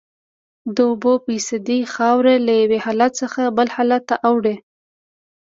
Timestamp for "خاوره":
1.93-2.35